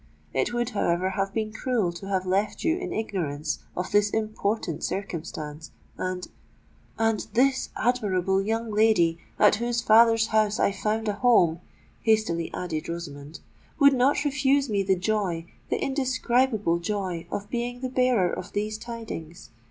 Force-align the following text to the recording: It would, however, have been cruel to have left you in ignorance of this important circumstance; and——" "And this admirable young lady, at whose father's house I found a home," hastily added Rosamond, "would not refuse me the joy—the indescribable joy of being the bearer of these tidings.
It 0.33 0.51
would, 0.51 0.71
however, 0.71 1.11
have 1.11 1.31
been 1.31 1.53
cruel 1.53 1.91
to 1.93 2.07
have 2.07 2.25
left 2.25 2.63
you 2.63 2.75
in 2.75 2.91
ignorance 2.91 3.59
of 3.77 3.91
this 3.91 4.09
important 4.09 4.83
circumstance; 4.83 5.69
and——" 5.95 6.25
"And 6.97 7.27
this 7.35 7.69
admirable 7.77 8.41
young 8.41 8.71
lady, 8.71 9.19
at 9.37 9.57
whose 9.57 9.79
father's 9.83 10.29
house 10.29 10.59
I 10.59 10.71
found 10.71 11.07
a 11.07 11.13
home," 11.13 11.59
hastily 11.99 12.51
added 12.51 12.89
Rosamond, 12.89 13.41
"would 13.77 13.93
not 13.93 14.23
refuse 14.25 14.69
me 14.71 14.81
the 14.81 14.95
joy—the 14.97 15.77
indescribable 15.79 16.79
joy 16.79 17.27
of 17.29 17.51
being 17.51 17.81
the 17.81 17.89
bearer 17.89 18.33
of 18.33 18.53
these 18.53 18.79
tidings. 18.79 19.51